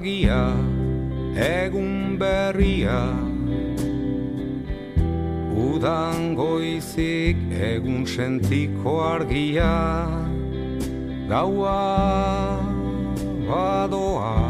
[0.00, 0.56] argia
[1.36, 3.12] egun berria.
[5.52, 10.08] Udan goizik egun sentiko argia
[11.28, 12.64] Gaua
[13.44, 14.40] badoa.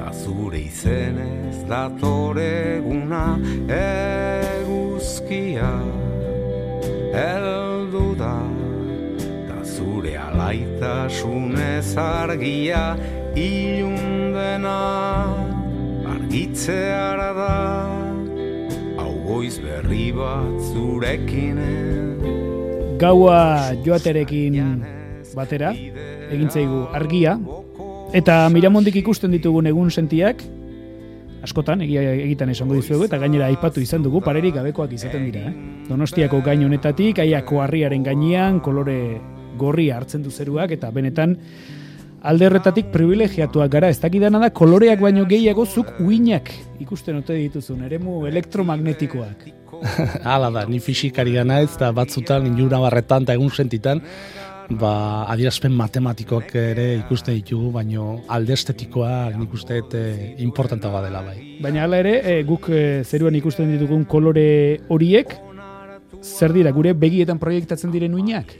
[0.00, 3.38] Da zure izenez datoreguna
[3.78, 5.70] eguzkia
[7.14, 8.36] Eldu da.
[9.46, 12.84] Da zure alaitasunez argia
[13.38, 14.78] Ilundena
[16.10, 17.56] argitzeara da
[18.98, 21.60] Hau goiz berri bat zurekin
[22.98, 24.58] Gaua joaterekin
[25.34, 27.36] batera, egin zaigu argia,
[28.12, 30.42] eta miramondik ikusten ditugun egun sentiak,
[31.46, 35.46] askotan, egia egiten esango dizuegu, eta gainera aipatu izan dugu, parerik gabekoak izaten dira.
[35.48, 35.54] Eh?
[35.88, 38.98] Donostiako gain honetatik, aiako harriaren gainean, kolore
[39.60, 41.38] gorri hartzen du zeruak, eta benetan,
[42.22, 47.84] alde horretatik privilegiatuak gara, ez dakidana da, koloreak baino gehiago zuk uinak ikusten ote dituzun,
[47.88, 49.48] eremu elektromagnetikoak.
[50.28, 54.02] Hala da, ni fisikari gana ez, da batzutan, injura barretan, eta egun sentitan,
[54.80, 54.92] ba,
[55.32, 60.04] adierazpen matematikoak ere ikuste ditugu, baino alde estetikoa nik uste e,
[60.44, 61.38] importanta dela bai.
[61.62, 65.34] Baina hala ere, e, guk e, zeruan ikusten ditugun kolore horiek,
[66.20, 68.52] zer dira, gure begietan proiektatzen diren uinak?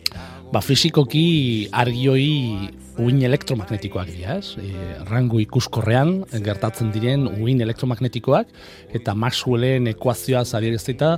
[0.51, 2.70] Ba, fizikoki argioi
[3.01, 4.57] uin elektromagnetikoak dira, ez?
[4.59, 4.73] E,
[5.07, 8.51] rangu ikuskorrean gertatzen diren uin elektromagnetikoak,
[8.98, 11.15] eta Maxwellen ekuazioa zadierezita,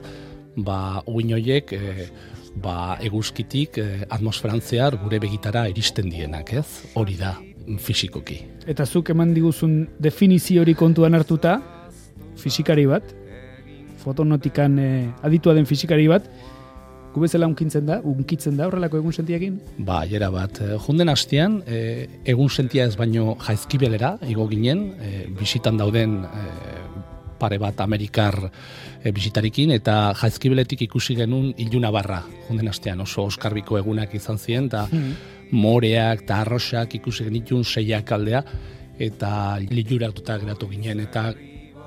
[0.61, 0.77] ba,
[1.09, 2.11] uin horiek e,
[2.61, 6.67] ba, eguzkitik eh, atmosferan zehar gure begitara iristen dienak, ez?
[6.99, 7.37] Hori da,
[7.81, 8.41] fisikoki.
[8.69, 11.59] Eta zuk eman diguzun definizio hori kontuan hartuta,
[12.41, 13.15] fisikari bat,
[14.03, 16.27] fotonotikan eh, aditua den fisikari bat,
[17.13, 19.59] gubezela unkintzen da, unkitzen da horrelako egun sentiakin?
[19.87, 25.27] Ba, jera bat, eh, junden hastean, eh, egun sentia ez baino jaizkibelera, igo ginen, eh,
[25.39, 26.83] bisitan dauden eh,
[27.43, 28.37] pare bat Amerikar
[29.03, 34.69] e, bisitarikin, eta jaizkibeletik ikusi genuen iluna barra, jonden astean, oso oskarbiko egunak izan ziren,
[34.71, 35.17] eta hmm.
[35.59, 38.45] moreak eta arroxak ikusi genitun seiak aldea,
[39.03, 39.33] eta
[39.65, 41.33] liluratuta geratu ginen, eta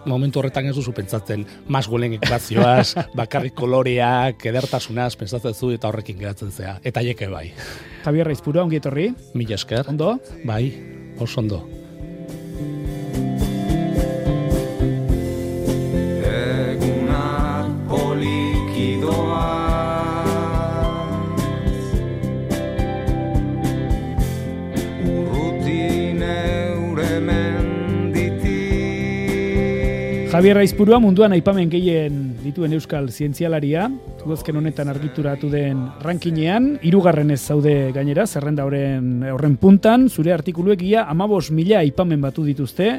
[0.05, 6.19] momentu horretan ez duzu pentsatzen mas guelen ekvazioaz, bakarrik koloreak, edertasunaz, pentsatzen zu eta horrekin
[6.21, 6.77] geratzen zea.
[6.83, 7.47] Eta jeke bai.
[8.05, 9.09] Javier Raizpuro, ongi etorri.
[9.33, 9.89] Mila esker.
[9.89, 10.15] Ondo?
[10.45, 10.63] Bai,
[11.19, 11.63] oso ondo.
[30.35, 33.85] Javier Raizpurua munduan aipamen gehien dituen euskal zientzialaria,
[34.25, 40.83] udazken honetan argituratu den rankinean, irugarren ez zaude gainera, zerrenda horren, horren puntan, zure artikuluek
[40.83, 42.89] ia amabos mila aipamen batu dituzte,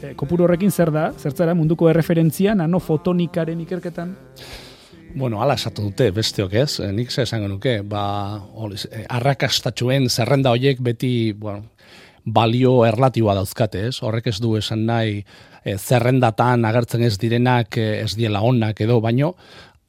[0.00, 4.16] e, kopuru horrekin zer da, zertzara munduko erreferentzia nanofotonikaren ikerketan?
[5.12, 8.06] Bueno, ala esatu dute, besteok ez, e, nik ze esango nuke, ba,
[8.88, 11.68] e, arrakastatxuen zerrenda horiek beti, bueno,
[12.24, 13.98] balio erlatiboa dauzkate, ez?
[14.00, 15.20] Horrek ez du esan nahi
[15.64, 19.34] e, zerrendatan agertzen ez direnak e, ez diela onak edo, baino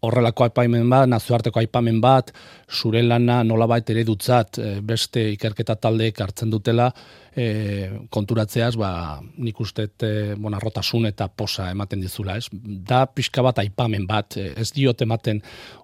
[0.02, 2.32] horrelako aipaimen bat, nazioarteko aipamen bat,
[2.72, 6.90] zure lana nolabait ere dutzat e, beste ikerketa taldeek hartzen dutela,
[7.36, 10.12] e, konturatzeaz, ba, nik uste e,
[10.42, 12.48] bonarrotasun eta posa ematen dizula, ez?
[12.52, 15.42] Da pixka bat aipamen bat, ez diot ematen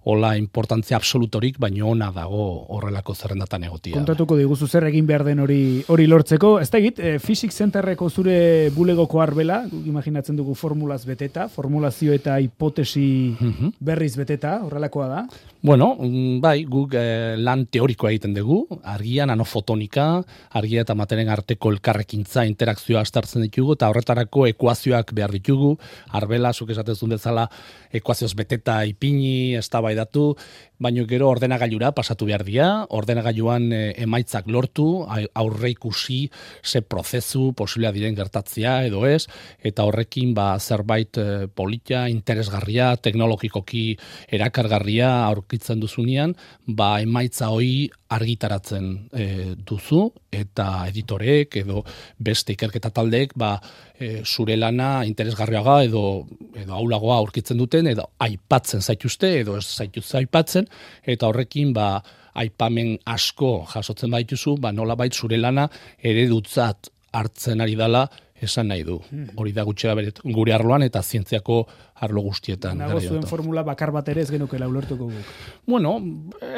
[0.07, 3.95] hola importantzia absolutorik, baino ona dago horrelako zerrendatan egotia.
[3.99, 8.09] Kontatuko diguzu zer egin behar den hori hori lortzeko, ez da egit, e, Physics Centerreko
[8.09, 8.37] zure
[8.75, 13.07] bulegoko arbela, imaginatzen dugu formulaz beteta, formulazio eta hipotesi
[13.37, 13.77] mhm.
[14.07, 15.21] Berriz beteta, horrelakoa da?
[15.61, 20.05] Bueno, mm, bai, guk eh, lan teorikoa egiten dugu, argia, nanofotonika,
[20.53, 25.73] argia eta materen arteko elkarrekintza interakzioa astartzen ditugu, eta horretarako ekuazioak behar ditugu,
[26.13, 27.47] arbela, zuk esatezun bezala,
[27.89, 30.35] ekuazioz beteta ipini, ez da datu,
[30.77, 36.29] baino gero ordenagailura pasatu behar dira, ordenagailuan e, emaitzak lortu, aurre ikusi
[36.63, 39.25] ze prozesu posiblea diren gertatzia edo ez,
[39.65, 43.97] eta horrekin ba, zerbait e, politia, interesgarria, teknologikoki
[44.29, 45.09] erakargarria
[45.47, 46.35] aurkitzen duzunean,
[46.67, 51.83] ba, emaitza hoi argitaratzen e, duzu, eta editorek edo
[52.19, 53.57] beste ikerketa taldeek ba,
[53.97, 60.13] e, zure lana interesgarriaga edo edo aulagoa aurkitzen duten edo aipatzen zaituzte edo ez zaituz
[60.15, 60.67] aipatzen.
[61.05, 62.01] Eta horrekin ba
[62.37, 65.67] aipamen asko jasotzen baituzu ba nola bait zure lana
[66.03, 68.07] eredutzat hartzen ari dela
[68.41, 68.99] esan nahi du.
[69.09, 69.29] Hmm.
[69.35, 71.61] Hori da gutxera beret gure arloan eta zientziako
[72.05, 72.77] arlo guztietan.
[72.77, 75.31] Nago zuen formula bakar bat ere ez genuke laulertuko guk.
[75.65, 75.97] Bueno,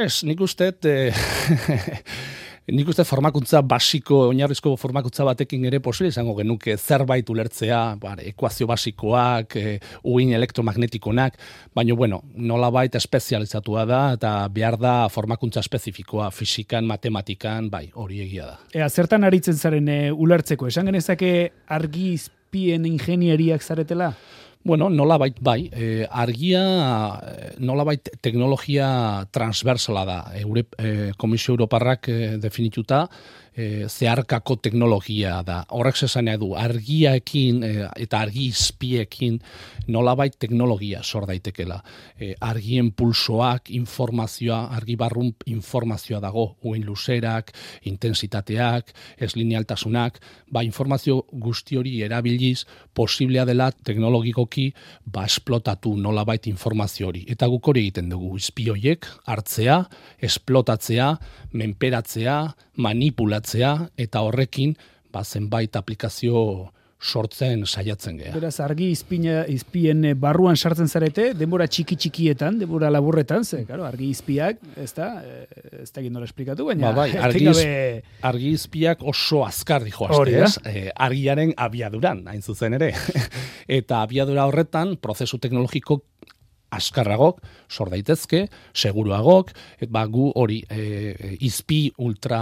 [0.04, 1.14] ez, nik uste, eh,
[2.74, 8.68] nik uste formakuntza basiko, oinarrizko formakuntza batekin ere posible izango genuke zerbait ulertzea, bare, ekuazio
[8.69, 9.75] basikoak, e,
[10.10, 11.39] uin elektromagnetikonak,
[11.75, 18.24] baina bueno, nola baita espezializatua da, eta behar da formakuntza espezifikoa, fisikan, matematikan, bai, hori
[18.25, 18.60] egia da.
[18.75, 21.33] Ea, zertan aritzen zaren e, ulertzeko, esan genezake
[21.80, 24.13] argi izpien ingenieriak zaretela?
[24.62, 26.60] Bueno, nola bait, bai, e, argia
[27.64, 30.18] nola bait teknologia transversala da.
[30.36, 33.06] Eure, e, Komisio Europarrak e, definituta,
[33.56, 35.63] e, zeharkako teknologia da.
[35.75, 37.72] Horrek zesan du, argiaekin e,
[38.06, 39.40] eta argi izpiekin
[39.90, 41.80] nolabait teknologia sor daitekela.
[42.19, 47.51] E, argien pulsoak, informazioa, argi barrun informazioa dago, uen luzerak,
[47.90, 50.19] intensitateak, ez linealtasunak,
[50.51, 54.69] ba informazio guzti hori erabiliz, posiblea dela teknologikoki
[55.06, 57.25] ba esplotatu nolabait informazio hori.
[57.30, 59.81] Eta guk hori egiten dugu, izpioiek hartzea,
[60.30, 61.13] esplotatzea,
[61.54, 62.40] menperatzea,
[62.80, 63.38] manipulatzea
[63.97, 64.75] eta horrekin
[65.12, 66.69] ba zenbait aplikazio
[67.00, 68.33] sortzen saiatzen gea.
[68.36, 74.09] Beraz, argi izpina, izpien barruan sartzen zarete, denbora txiki txikietan, denbora laburretan, ze, claro, argi
[74.12, 75.45] izpiak, ez da, eh,
[75.86, 76.89] ez da nola esplikatu, baina...
[76.89, 78.03] Ba, bai, argi, gabe...
[78.27, 80.57] argi izpiak oso azkar dijo ez?
[80.68, 82.91] E, argiaren abiaduran, hain zuzen ere.
[83.80, 86.01] Eta abiadura horretan, prozesu teknologiko
[86.75, 88.44] askarragok, sor daitezke,
[88.74, 89.51] seguruagok,
[89.81, 92.42] et ba gu hori e, izpi ultra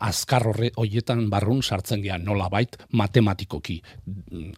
[0.00, 3.78] azkar horre hoietan barrun sartzen gean nola bait matematikoki.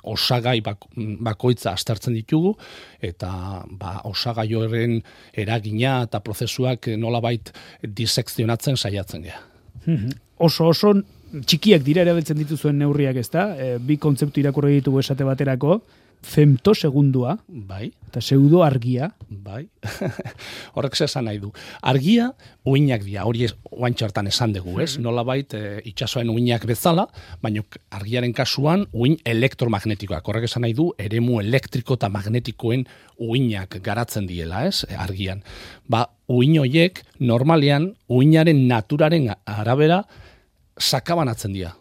[0.04, 2.54] Osagai bakoitza astartzen ditugu,
[3.02, 4.98] eta ba, osagai horren
[5.32, 9.44] eragina eta prozesuak nola bait disekzionatzen saiatzen gean.
[9.86, 10.10] Mhm.
[10.38, 10.90] oso oso
[11.46, 15.80] txikiak dira erabiltzen dituzuen neurriak ez da, e, bi kontzeptu irakurri ditugu esate baterako,
[16.22, 17.92] femto segundua, bai.
[18.08, 19.10] eta pseudo argia.
[19.28, 19.68] Bai,
[20.74, 21.50] horrek zesan nahi du.
[21.82, 22.30] Argia,
[22.64, 23.54] uinak dira, hori ez,
[24.02, 24.96] hartan esan dugu, ez?
[24.96, 25.02] -hmm.
[25.02, 27.06] Nola bait, e, itxasoen uinak bezala,
[27.42, 30.26] baina argiaren kasuan, uin elektromagnetikoak.
[30.26, 32.86] Horrek esan nahi du, eremu elektriko eta magnetikoen
[33.18, 34.84] uinak garatzen diela, ez?
[34.96, 35.42] Argian.
[35.88, 40.04] Ba, uin hoiek, normalean, uinaren naturaren arabera,
[40.78, 41.74] sakabanatzen dira.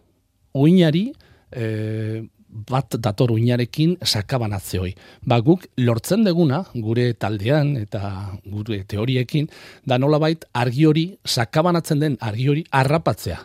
[0.53, 1.13] Uinari,
[1.51, 2.27] e,
[2.65, 4.93] bat dator uinarekin sakabanatze hoi.
[5.25, 8.01] Ba, guk lortzen deguna, gure taldean eta
[8.45, 9.49] gure teoriekin,
[9.85, 13.39] da nolabait argi hori, sakabanatzen den argi hori arrapatzea.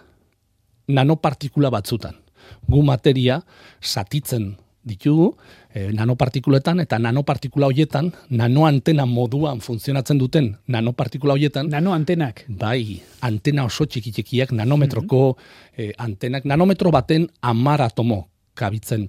[0.89, 2.17] Nanopartikula batzutan.
[2.69, 3.41] Gu materia
[3.81, 5.29] satitzen ditugu,
[5.71, 11.71] e, nanopartikuletan eta nanopartikula hoietan, nanoantena moduan funtzionatzen duten nanopartikula hoietan.
[11.71, 12.45] Nanoantenak?
[12.49, 15.61] Bai, antena oso txikitzekiak, nanometroko mm
[15.99, 19.09] antenak, nanometro baten amar atomo kabitzen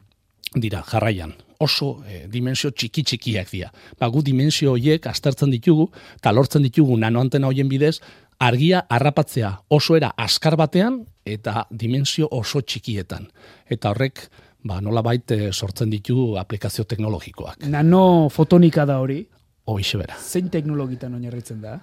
[0.56, 1.34] dira jarraian.
[1.64, 3.70] Oso e, dimensio txiki txikiak dira.
[4.00, 5.88] Ba, gu dimensio horiek aztertzen ditugu,
[6.18, 8.00] eta lortzen ditugu nanoantena hoien bidez,
[8.44, 13.30] argia harrapatzea oso era askar batean eta dimensio oso txikietan.
[13.72, 14.26] Eta horrek,
[14.68, 17.64] ba, nola baite sortzen ditu aplikazio teknologikoak.
[17.72, 19.22] Nano fotonika da hori?
[19.72, 20.18] Hoixe bera.
[20.20, 21.78] Zein teknologitan oinarritzen da?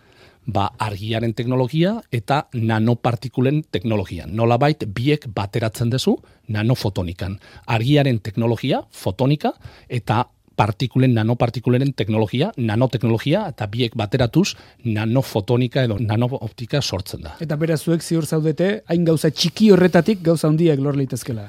[0.47, 4.27] Ba, argiaren teknologia eta nanopartikulen teknologia.
[4.27, 6.17] Nolabait biek bateratzen dezu
[6.49, 7.39] nanofotonikan.
[7.67, 9.53] Argiaren teknologia, fotonika,
[9.89, 10.25] eta
[10.56, 14.55] partikulen nanopartikuleren teknologia, nanoteknologia, eta biek bateratuz
[14.85, 17.37] nanofotonika edo nanooptika sortzen da.
[17.41, 21.49] Eta beraz zuek ziur zaudete, hain gauza txiki horretatik gauza handiak lor litezkela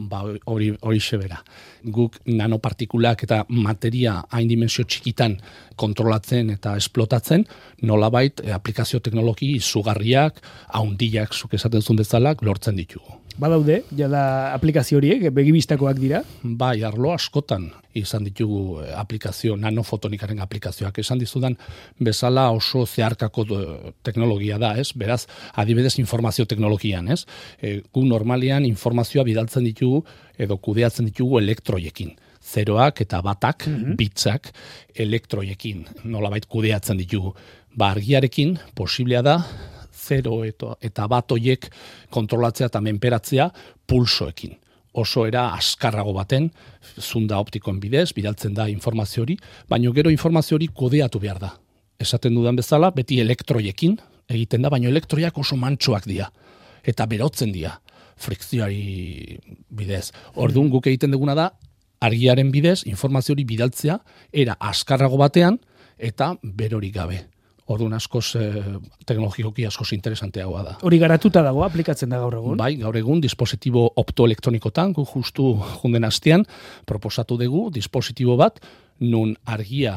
[0.00, 1.40] ba, hori, hori sebera.
[1.84, 5.38] Guk nanopartikulak eta materia hain dimensio txikitan
[5.80, 7.46] kontrolatzen eta esplotatzen,
[7.82, 13.20] nolabait eh, aplikazio teknologi izugarriak, haundiak, zuk esaten zuen dezalak, lortzen ditugu.
[13.40, 16.20] Badaude, jada aplikazio horiek, begibistakoak dira?
[16.42, 21.00] Bai, arlo askotan izan ditugu eh, aplikazio, nanofotonikaren aplikazioak.
[21.02, 21.56] Esan dizudan,
[21.98, 24.90] bezala oso zeharkako eh, teknologia da, ez?
[24.98, 25.24] Beraz,
[25.58, 27.24] adibidez informazio teknologian, ez?
[27.62, 30.04] E, gu normalian informazioa bidaltzen ditugu
[30.40, 34.50] edo kudeatzen ditugu elektroiekin zeroak eta batak, mm bitzak,
[34.94, 37.34] elektroiekin, nolabait kudeatzen ditugu.
[37.76, 39.36] Ba, argiarekin, posiblea da,
[39.92, 41.68] zero eta, eta bat oiek
[42.10, 43.50] kontrolatzea eta menperatzea
[43.86, 44.56] pulsoekin.
[45.00, 46.48] Oso era askarrago baten,
[46.98, 49.36] zunda optikoen bidez, bidaltzen da informazio hori,
[49.68, 51.52] baino gero informazio hori kodeatu behar da.
[52.00, 53.98] Esaten dudan bezala, beti elektroiekin
[54.30, 56.30] egiten da, baino elektroiak oso mantsoak dira.
[56.82, 57.76] Eta berotzen dira,
[58.20, 59.38] frikzioari
[59.70, 60.10] bidez.
[60.36, 61.50] Orduan guk egiten duguna da,
[62.00, 63.98] argiaren bidez, informazio hori bidaltzea,
[64.32, 65.58] era askarrago batean,
[65.98, 67.20] eta berorik gabe.
[67.70, 68.62] Orduan askoz eh,
[69.06, 70.72] teknologikoki askoz interesanteagoa da.
[70.86, 72.58] Hori garatuta dago aplikatzen da gaur egun?
[72.58, 76.46] Bai, gaur egun dispositibo optoelektronikotan, gu justu junden hastean,
[76.86, 78.58] proposatu dugu dispositibo bat,
[79.06, 79.94] nun argia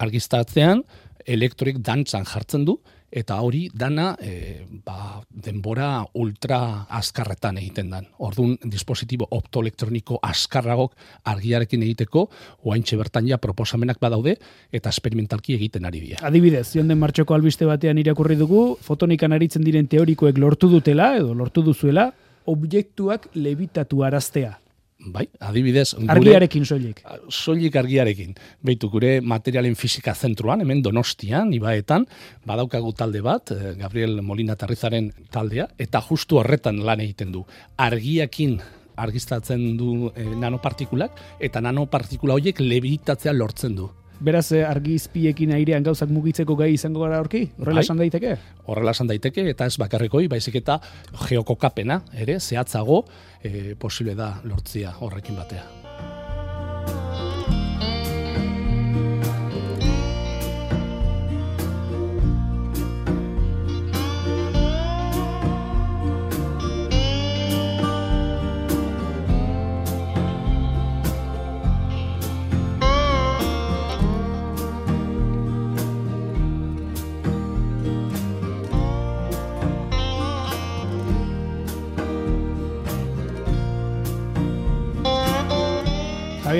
[0.00, 0.84] argiztatzean,
[1.26, 2.78] elektroik dantzan jartzen du,
[3.10, 8.06] eta hori dana e, ba, denbora ultra azkarretan egiten dan.
[8.22, 10.94] Orduan, dispositibo optoelektroniko azkarragok
[11.32, 12.28] argiarekin egiteko,
[12.64, 14.36] oaintxe bertan ja proposamenak badaude,
[14.72, 16.22] eta experimentalki egiten ari dira.
[16.26, 21.66] Adibidez, jonden martxoko albiste batean irakurri dugu, fotonikan aritzen diren teorikoek lortu dutela, edo lortu
[21.66, 22.10] duzuela,
[22.50, 24.56] objektuak lebitatu araztea.
[25.00, 26.98] Bai, adibidez, gure, argiarekin soilik.
[27.32, 28.34] Soilik argiarekin.
[28.60, 32.04] Beitu, gure materialen fisika zentruan, hemen donostian, ibaetan,
[32.44, 37.46] badaukagu talde bat, eh, Gabriel Molina Tarrizaren taldea, eta justu horretan lan egiten du.
[37.78, 38.58] Argiakin
[39.00, 43.88] argistatzen du e, nanopartikulak, eta nanopartikula horiek lebitatzea lortzen du.
[44.20, 47.46] Beraz, eh, argizpiekin airean gauzak mugitzeko gai izango gara horki?
[47.56, 47.86] Horrela bai.
[47.88, 48.36] esan daiteke?
[48.66, 50.76] Horrela esan daiteke, eta ez bakarrikoi, baizik eta
[51.24, 53.04] geokokapena, ere, zehatzago,
[53.42, 55.79] e, posible da lortzia horrekin batea.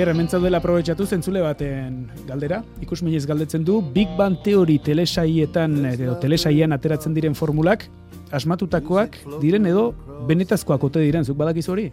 [0.01, 2.63] Javier, hemen dela aprobetsatu zentzule baten galdera.
[2.81, 7.85] Ikusminez galdetzen du, Big Bang Theory telesaietan, edo telesaian ateratzen diren formulak,
[8.33, 9.91] asmatutakoak diren edo
[10.25, 11.85] benetazkoak ote diren, zuk badakizu hori?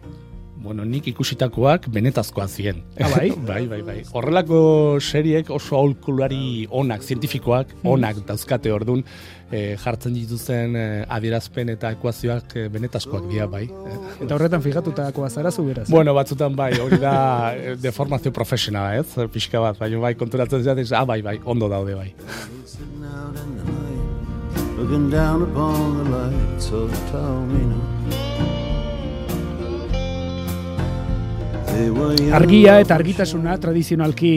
[0.59, 2.81] Bueno, nik ikusitakoak benetazkoa ziren.
[2.99, 3.29] Ah, bai?
[3.49, 3.97] bai, bai, bai.
[4.11, 4.59] Horrelako
[4.99, 9.05] seriek oso aulkulari onak, zientifikoak onak dauzkate ordun
[9.51, 13.63] e, jartzen dituzen e, adierazpen eta ekuazioak e, benetazkoak dira bai.
[14.19, 15.87] Eta horretan figatutakoa zara zu beraz.
[15.89, 17.15] Bueno, batzutan bai, hori da
[17.79, 19.29] deformazio profesionala, ez?
[19.31, 22.11] Pixka bat, bai, bai, konturatzen zate, ah, bai, bai, ondo daude bai.
[24.79, 28.18] Looking down upon the lights of Taormina
[32.35, 34.33] Argia eta argitasuna tradizionalki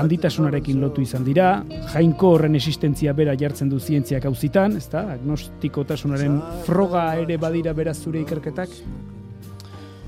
[0.00, 1.48] handitasunarekin lotu izan dira,
[1.92, 7.98] jainko horren existentzia bera jartzen du zientziak hauzitan, ez da, agnostikotasunaren froga ere badira beraz
[8.02, 8.74] zure ikerketak?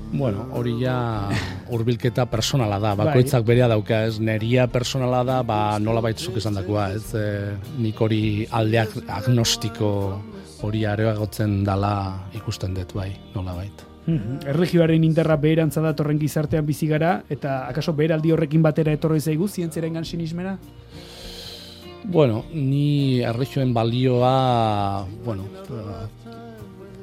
[0.07, 0.95] Bueno, hori ja
[1.75, 3.47] urbilketa personala da, bakoitzak bai.
[3.53, 8.21] berea dauka, ez, neria personala da, ba nola baitzuk esan dakoa, ez, e, nik hori
[8.55, 9.91] aldeak agnostiko
[10.63, 11.93] hori areagotzen dala
[12.39, 13.96] ikusten dut bai, nola baita.
[14.07, 14.47] Mhm.
[14.47, 20.05] Erregioaren indarra beherantza datorren gizartean bizi gara eta akaso beheraldi horrekin batera etorri zaigu zientziarengan
[20.05, 20.57] sinismena?
[22.07, 25.43] Bueno, ni erregioen balioa, bueno,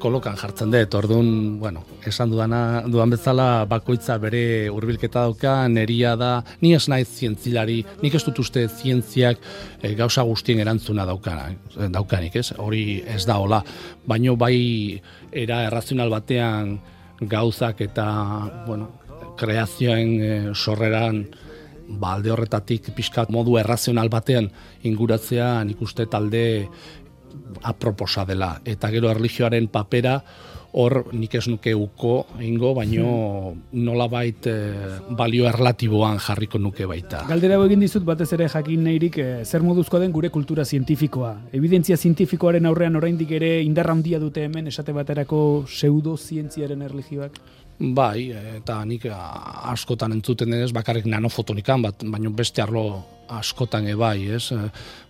[0.00, 6.30] kolokan jartzen dut, orduan, bueno, esan dudana, dudan bezala bakoitza bere hurbilketa dauka, neria da,
[6.60, 9.44] ni ez naiz zientzilari, nik ez dut uste zientziak
[9.82, 11.50] e, gauza guztien erantzuna daukana,
[11.92, 12.50] daukanik, ez?
[12.56, 13.60] Hori ez da hola,
[14.08, 15.00] baino bai
[15.44, 16.78] era errazional batean
[17.28, 18.06] gauzak eta
[18.66, 18.90] bueno,
[19.38, 21.24] kreazioen e, sorreran
[21.88, 24.48] balde ba, horretatik pixkat modu errazional batean
[24.88, 26.44] inguratzea nik uste talde
[27.62, 28.54] aproposa dela.
[28.64, 30.18] Eta gero erlijioaren papera
[30.74, 33.84] hor nik ez nuke uko ingo, baino hmm.
[33.86, 37.22] nola bait eh, balio erlatiboan jarriko nuke baita.
[37.28, 41.32] Galdera egin dizut batez ere jakin nahirik e, zer moduzkoa den gure kultura zientifikoa.
[41.54, 45.40] Evidentzia zientifikoaren aurrean oraindik ere indarra handia dute hemen esate baterako
[45.70, 47.38] pseudozientziaren erlijioak?
[47.92, 52.86] Bai, eta nik askotan entzuten denez bakarrik nanofotonikan, bat, baino beste arlo
[53.28, 54.52] askotan ebai, ez?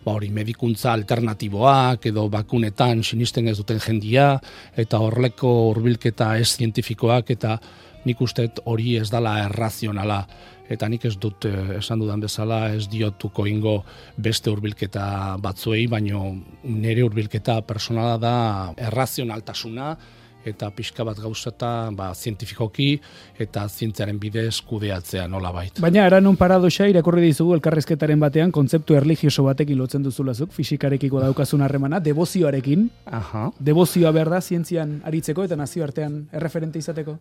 [0.05, 4.39] Ba hori medikuntza alternatiboak edo bakunetan sinisten ez duten jendia
[4.77, 7.59] eta horleko hurbilketa ez zientifikoak eta
[8.05, 10.25] nik uste hori ez dala errazionala
[10.69, 11.47] eta nik ez dut
[11.79, 13.79] esan dudan bezala ez diotuko ingo
[14.17, 18.37] beste hurbilketa batzuei, baino nire hurbilketa personala da
[18.77, 19.97] errazionaltasuna
[20.45, 22.89] eta pixka bat gauzata ba, zientifikoki
[23.41, 25.81] eta zientziaren bidez kudeatzea nola bait.
[25.83, 31.65] Baina ara nun paradoxa irakurri dizugu elkarrezketaren batean kontzeptu erligioso batekin lotzen duzulazuk, fisikarekiko daukazun
[31.65, 32.89] harremana, debozioarekin.
[33.07, 33.51] Aha.
[33.59, 37.19] Debozioa behar da zientzian aritzeko eta nazioartean erreferente izateko?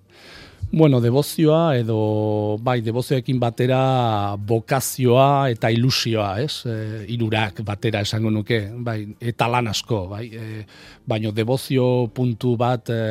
[0.76, 6.64] Bueno, debozioa edo bai, debozioekin batera bokazioa eta ilusioa, ez?
[6.66, 6.78] E,
[7.14, 10.24] irurak batera esango nuke, bai, eta lan asko, bai.
[10.34, 10.64] E,
[11.06, 13.04] baino debozio puntu bat e,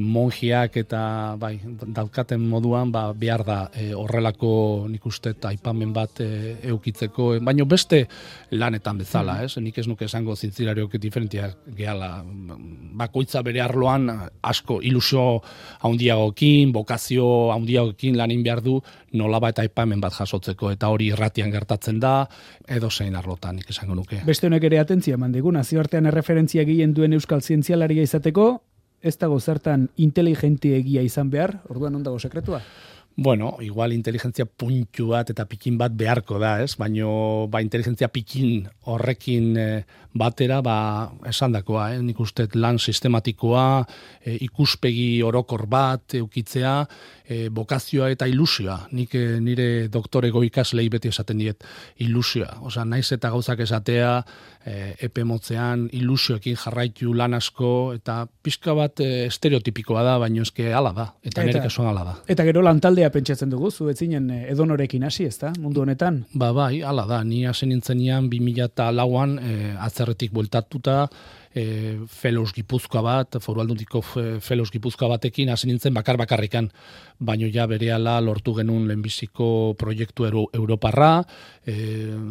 [0.00, 6.56] monjiak eta bai, daukaten moduan ba, behar da e, horrelako nik uste aipamen bat e,
[6.72, 8.06] eukitzeko, baino beste
[8.50, 9.44] lanetan bezala, mm.
[9.44, 9.56] ez?
[9.62, 12.22] Nik ez nuke esango zintzilariok diferentiak gehala,
[12.98, 14.08] bakoitza bere arloan
[14.42, 15.42] asko ilusio
[15.84, 18.78] haundiagokin, bokazio haundiagokin lanin behar du,
[19.12, 22.26] nolaba eta aipamen bat jasotzeko, eta hori irratian gertatzen da,
[22.68, 24.22] edo zein arlotan, nik esango nuke.
[24.26, 28.52] Beste honek ere atentzia mandigu, nazioartean erreferentzia gehien duen euskal zientzialaria izateko,
[29.02, 32.62] ez dago zertan inteligente egia izan behar, orduan ondago sekretua?
[33.14, 36.78] Bueno, igual inteligentzia puntu bat eta pikin bat beharko da, ez?
[36.80, 39.82] Baino ba inteligentzia pikin horrekin eh,
[40.16, 40.76] batera ba
[41.28, 41.98] esandakoa, eh?
[42.00, 43.84] Nik uste lan sistematikoa,
[44.24, 46.78] eh, ikuspegi orokor bat eukitzea,
[47.32, 48.76] e, bokazioa eta ilusioa.
[48.96, 51.64] Nik e, nire doktorego ikaslei beti esaten diet
[52.04, 52.58] ilusioa.
[52.68, 54.12] Osa, naiz eta gauzak esatea,
[54.64, 54.76] e,
[55.08, 60.94] epe motzean, ilusioekin jarraitu lan asko, eta pixka bat e, estereotipikoa da, baino eske ala
[60.96, 61.08] da.
[61.22, 62.16] Eta, eta nire kasuan ala da.
[62.32, 66.22] Eta gero lantaldea pentsatzen dugu, zu etzinen edonorekin hasi, ezta, mundu honetan?
[66.34, 67.22] Ba, bai, ala da.
[67.24, 71.06] Ni hasen nintzen nian 2000 lauan, e, atzerretik bueltatuta,
[71.54, 76.70] e, felos gipuzkoa bat, foru aldundiko felos gipuzkoa batekin, hasi nintzen bakar bakarrikan,
[77.20, 81.12] baino ja berehala lortu genuen lehenbiziko proiektu euro, Europarra,
[81.66, 81.76] e,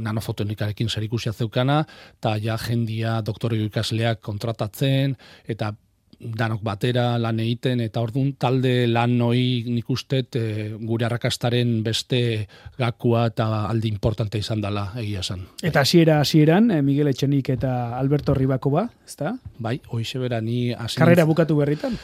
[0.08, 1.84] nanofotonikarekin zerikusia zeukana,
[2.18, 5.16] eta ja jendia doktorego ikasleak kontratatzen,
[5.48, 5.74] eta
[6.22, 9.90] danok batera lan egiten eta ordun talde lan noi nik
[10.36, 10.44] e,
[10.80, 12.48] gure arrakastaren beste
[12.78, 15.48] gakua eta aldi importante izan dela egia esan.
[15.62, 19.36] Eta hasiera hasieran e, Miguel Etxenik eta Alberto Ribakoba, ezta?
[19.58, 21.98] Bai, hoize bera ni Karrera bukatu berritan.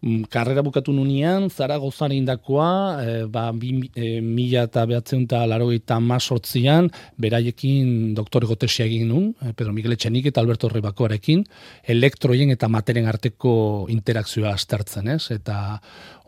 [0.00, 2.68] Mm, karrera bukatu nunian, zara gozan indakoa,
[3.04, 6.88] e, ba, bi, e, mila eta behatzen eta laro eta mazortzian,
[7.20, 11.44] beraiekin doktore gotesia egin nun, e, Pedro Miguel Etxenik eta Alberto Ribakoarekin,
[11.84, 13.52] elektroien eta materen arteko
[13.92, 15.26] interakzioa aztertzen, ez?
[15.36, 15.76] Eta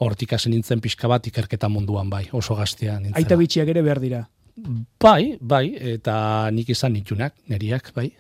[0.05, 3.25] hortik hasen nintzen pixka bat ikerketa munduan bai, oso gaztean nintzen.
[3.25, 4.23] Aita bitxiak ere behar dira.
[5.01, 5.65] Bai, bai,
[5.97, 8.11] eta nik izan nitunak, neriak, bai.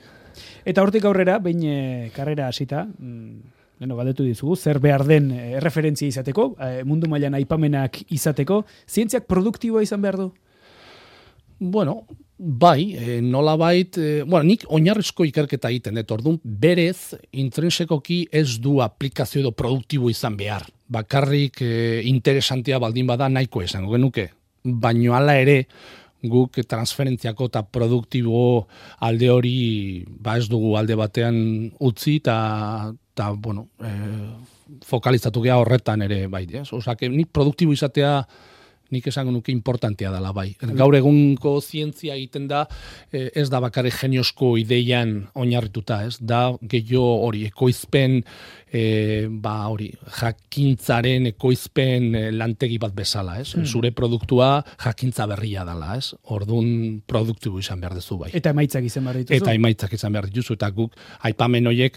[0.65, 1.81] Eta hortik aurrera, bain e,
[2.17, 3.52] karrera hasita, mm,
[3.83, 9.25] Bueno, galdetu dizugu, zer behar den e, referentzia izateko, e, mundu mailan aipamenak izateko, zientziak
[9.27, 10.27] produktiboa izan behar du?
[11.59, 11.97] Bueno,
[12.39, 18.77] bai, e, nola bait, bueno, nik oinarrizko ikerketa egiten, dut, orduan, berez, intrensekoki ez du
[18.87, 20.69] aplikazio edo produktibo izan behar.
[20.87, 21.73] Bakarrik e,
[22.07, 24.29] interesantia baldin bada nahiko esango genuke.
[24.63, 25.65] Baino hala ere,
[26.23, 28.69] guk transferentziako eta produktibo
[29.03, 29.57] alde hori
[30.07, 31.37] ba ez dugu alde batean
[31.83, 32.37] utzi eta
[33.13, 33.93] eta, bueno, e,
[34.89, 36.71] fokalizatu geha horretan ere, bai, ez?
[36.73, 38.23] Osa, que nik produktibo izatea,
[38.93, 40.51] nik esango nuke importantea dela, bai.
[40.61, 42.67] Gaur egunko zientzia egiten da,
[43.09, 46.19] e, ez da bakare geniosko ideian oinarrituta, ez?
[46.21, 48.19] Da, gehiago hori, ekoizpen,
[48.69, 48.83] e,
[49.45, 53.55] ba, hori, jakintzaren ekoizpen lantegi bat bezala, ez?
[53.57, 53.65] Hmm.
[53.65, 54.51] Zure produktua
[54.85, 56.13] jakintza berria dela, ez?
[56.37, 58.33] Ordun produktibo izan behar duzu, bai.
[58.37, 59.41] Eta emaitzak izan behar dituzu.
[59.41, 61.97] Eta emaitzak izan behar dituzu, eta guk, aipamen horiek,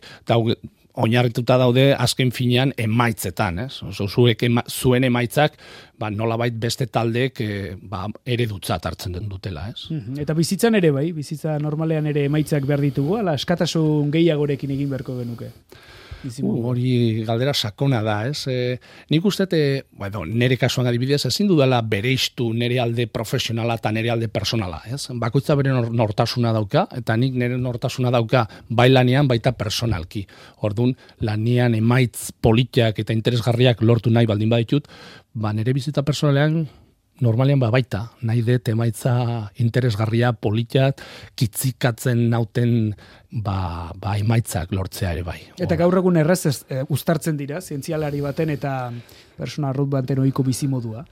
[1.01, 3.81] oinarrituta daude azken finean emaitzetan, ez?
[3.83, 5.57] Oso zuek zuen emaitzak,
[5.99, 7.49] ba nolabait beste taldek e,
[7.81, 9.89] ba eredutzat hartzen den dutela, ez?
[9.89, 10.19] Mhm.
[10.23, 15.19] Eta bizitzan ere bai, bizitza normalean ere emaitzak behar ditugu, ala askatasun gehiagorekin egin beharko
[15.19, 15.51] genuke.
[16.25, 18.47] Uh, hori galdera sakona da, ez?
[18.49, 18.77] E,
[19.13, 24.11] nik uste, e, bueno, nire kasuan adibidez, ezin dudala bereiztu nire alde profesionala eta nire
[24.13, 25.07] alde personala, ez?
[25.21, 30.25] Bakoitza bere nortasuna dauka, eta nik nire nortasuna dauka bailanean baita personalki.
[30.65, 34.89] Orduan, lanian emaitz politiak eta interesgarriak lortu nahi baldin baditut,
[35.33, 36.65] ba nire bizita personalean
[37.23, 39.13] normalean ba baita, nahi dut emaitza
[39.63, 41.01] interesgarria, politiat,
[41.39, 42.95] kitzikatzen nauten
[43.31, 45.39] ba, ba emaitzak lortzea ere bai.
[45.61, 48.75] Eta gaur egun errez ez, e, ustartzen dira, zientzialari baten eta
[49.37, 51.05] persona arrut baten oiko bizimodua.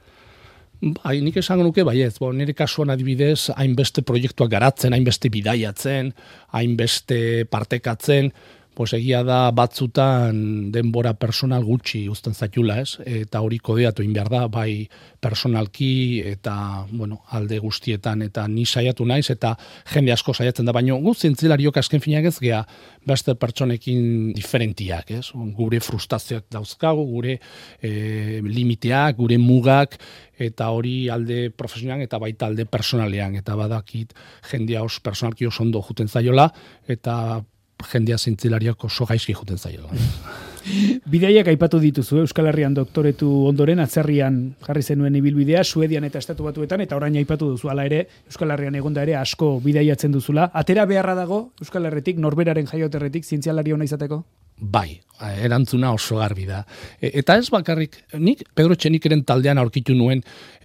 [0.84, 6.12] Bai, nik esango nuke, bai ez, bo, nire kasuan adibidez, hainbeste proiektuak garatzen, hainbeste bidaiatzen,
[6.60, 8.34] hainbeste partekatzen,
[8.74, 12.98] pues egia da batzutan denbora personal gutxi uzten zaitula, ez?
[13.06, 14.88] Eta hori kodeatu egin behar da, bai
[15.22, 19.54] personalki eta, bueno, alde guztietan eta ni saiatu naiz eta
[19.94, 22.64] jende asko saiatzen da, baino gu zintzilariok azken finak ez gea
[23.06, 25.30] beste pertsonekin diferentiak, ez?
[25.58, 27.40] Gure frustazioak dauzkagu, gure
[27.82, 30.00] e, limiteak, gure mugak,
[30.40, 34.14] eta hori alde profesionalean eta baita alde personalean eta badakit
[34.50, 36.50] jendea os personalki oso ondo juten zaiola
[36.88, 37.44] eta
[37.92, 39.90] jendia zintzilariak oso gaizki juten zaio.
[41.14, 46.82] Bideiak aipatu dituzu, Euskal Herrian doktoretu ondoren, atzerrian jarri zenuen ibilbidea, Suedian eta Estatu Batuetan,
[46.86, 50.50] eta orain aipatu duzu, ala ere, Euskal Herrian egonda ere asko bideiatzen duzula.
[50.54, 54.24] Atera beharra dago, Euskal Herretik, norberaren jaioterretik, zientzialari hona izateko?
[54.64, 55.02] bai,
[55.44, 56.64] erantzuna oso garbi da.
[57.00, 60.24] E, eta ez bakarrik, nik Pedro Txenikeren taldean aurkitu nuen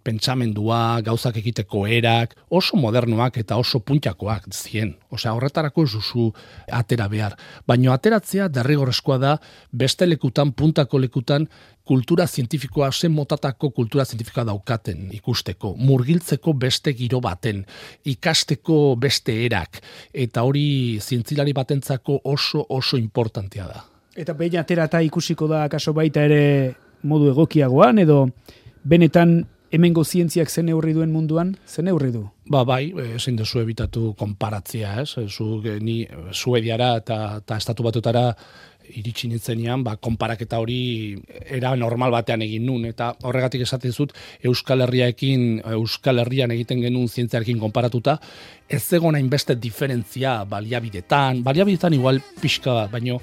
[0.09, 4.94] pentsamendua, gauzak egiteko erak, oso modernoak eta oso puntxakoak zien.
[5.12, 6.29] Osea, horretarako ez duzu
[6.73, 7.37] atera behar.
[7.68, 9.35] Baina ateratzea derrigorrezkoa da
[9.73, 11.49] beste lekutan, puntako lekutan,
[11.88, 17.62] kultura zientifikoa, zen motatako kultura zientifikoa daukaten ikusteko, murgiltzeko beste giro baten,
[18.05, 19.81] ikasteko beste erak,
[20.12, 20.66] eta hori
[21.01, 23.85] zientzilari batentzako oso oso importantea da.
[24.18, 26.42] Eta behin aterata ikusiko da kaso baita ere
[27.09, 28.27] modu egokiagoan, edo
[28.85, 29.38] benetan
[29.71, 32.25] hemengo zientziak zen neurri duen munduan, zen neurri du?
[32.49, 35.29] Ba, bai, ezin dezu ebitatu konparatzia, ez?
[35.29, 36.01] Zu, ni
[36.33, 38.31] Suediara eta, eta estatu batutara
[38.97, 41.13] iritsi nintzenean, ba, konparaketa hori
[41.45, 44.15] era normal batean egin nun, eta horregatik esaten zut,
[44.49, 48.19] Euskal Herriaekin, Euskal Herrian egiten genuen zientziarekin konparatuta,
[48.69, 53.21] ez zegoen hainbeste diferentzia baliabidetan, baliabidetan igual pixka bat, baino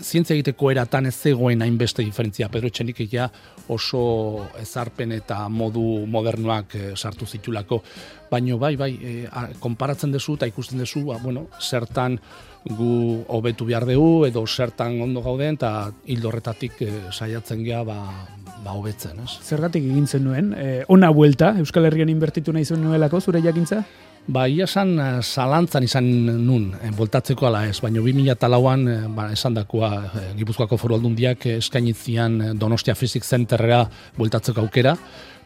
[0.00, 2.48] zientzia egiteko eratan ez zegoen hainbeste diferentzia.
[2.52, 3.28] Pedro Etxenik ja
[3.68, 7.82] oso ezarpen eta modu modernoak e, sartu zitulako.
[8.30, 9.14] Baina bai, bai, e,
[9.60, 12.18] konparatzen dezu eta ikusten dezu, ba, bueno, zertan
[12.66, 18.26] gu hobetu behar dugu edo zertan ondo gauden eta hildo e, saiatzen gea ba,
[18.64, 19.20] ba hobetzen.
[19.24, 19.38] Ez?
[19.42, 20.52] Zergatik egintzen nuen?
[20.54, 23.84] E, ona buelta, Euskal Herrian inbertitu nahi zuen nuelako, zure jakintza?
[24.26, 26.06] Ba, ia esan, uh, zalantzan izan
[26.42, 31.46] nun, eh, voltatzeko ala ez, baina 2008an, eh, ba, esan dakoa, eh, Gipuzkoako foru aldundiak
[31.46, 33.84] eh, eskainitzian Donostia Physics Centerera
[34.18, 34.96] voltatzeko aukera,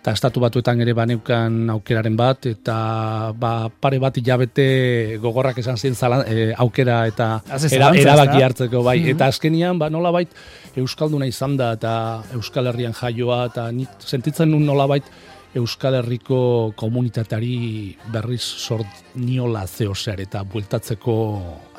[0.00, 5.94] eta estatu batuetan ere baneukan aukeraren bat, eta ba, pare bat hilabete gogorrak esan zien
[5.94, 6.24] zalan,
[6.56, 9.02] aukera eta era, erabaki hartzeko, bai.
[9.02, 10.32] Mm Eta azkenian, ba, nola bait,
[10.80, 15.04] Euskalduna izan da, eta Euskal Herrian jaioa, eta nik sentitzen nun nola bait,
[15.50, 21.14] Euskal Herriko komunitateari berriz sort niola zeozer eta bueltatzeko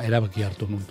[0.03, 0.83] erabaki hartu nun.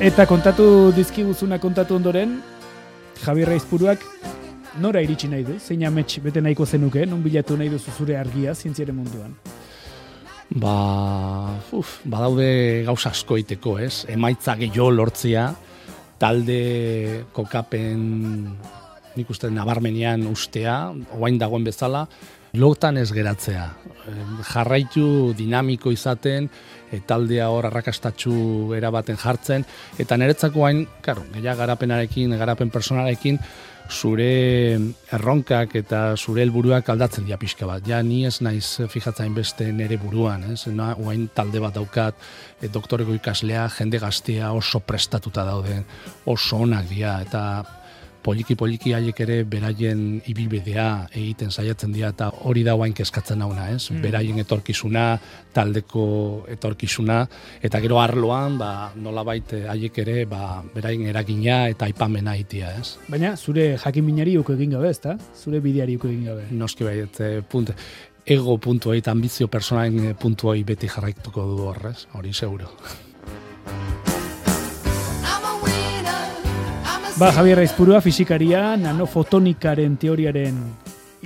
[0.00, 0.64] Eta kontatu
[0.96, 2.38] dizkiguzuna kontatu ondoren,
[3.20, 4.00] Javier Reizpuruak
[4.78, 5.58] nora iritsi nahi du?
[5.58, 9.34] Zein amets bete nahiko zenuke, non bilatu nahi duzu zure argia zientziaren munduan?
[10.50, 10.74] Ba,
[11.72, 14.04] uf, badaude gauza asko iteko, ez?
[14.10, 15.46] Emaitza gehiago lortzea,
[16.18, 18.02] talde kokapen
[19.16, 20.76] nik uste nabarmenean ustea,
[21.18, 22.04] oain dagoen bezala,
[22.58, 23.68] lotan ez geratzea.
[24.50, 26.48] Jarraitu dinamiko izaten,
[26.90, 29.66] e, taldea hor arrakastatxu erabaten jartzen,
[30.02, 33.38] eta niretzako hain, karo, gehiago garapenarekin, garapen personarekin,
[33.90, 34.78] zure
[35.12, 37.82] erronkak eta zure helburuak aldatzen dira pixka bat.
[37.86, 40.64] Ja, ni ez naiz fijatzen beste nere buruan, ez?
[40.72, 42.14] Na, uain talde bat daukat,
[42.60, 45.82] e, doktoreko ikaslea, jende gaztea oso prestatuta daude,
[46.30, 47.44] oso onak dira, eta
[48.22, 53.68] poliki poliki haiek ere beraien ibilbidea egiten saiatzen dira eta hori da guain kezkatzen nauna,
[53.74, 53.90] ez?
[53.90, 54.02] Mm.
[54.04, 55.04] Beraien etorkizuna,
[55.54, 56.04] taldeko
[56.52, 57.20] etorkizuna
[57.62, 62.96] eta gero arloan, ba, nolabait eh, haiek ere, ba, beraien eragina eta aipamena itia, ez?
[63.08, 65.16] Baina zure jakinminari uko egin gabe, ezta?
[65.36, 66.46] Zure bideari uko egin gabe.
[66.50, 67.76] Noski bai, et, punte,
[68.30, 72.70] ego puntuei eta ambizio personain puntuei beti jarraituko du horrez, hori seguro.
[77.20, 80.56] Ba, Javier Raizpurua, fizikaria, nanofotonikaren teoriaren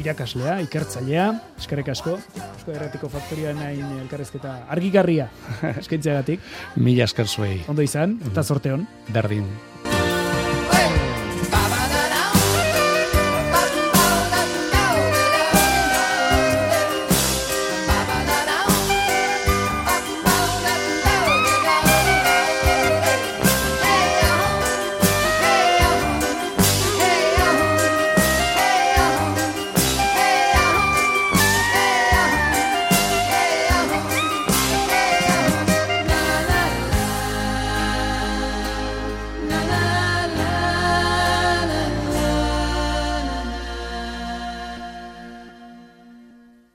[0.03, 1.27] irakaslea, ikertzailea,
[1.61, 2.17] eskerrik asko,
[2.49, 5.29] asko erratiko faktoria nahin elkarrezketa argigarria,
[5.85, 6.43] eskaintzeagatik.
[6.83, 7.61] Mila esker zuei.
[7.71, 8.83] Ondo izan, eta sorteon.
[9.15, 9.47] Berdin.